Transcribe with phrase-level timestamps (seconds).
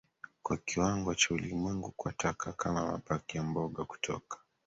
[0.43, 4.37] kwa kiwango cha ulimwengu kwa taka kama mabaki ya mboga kutoka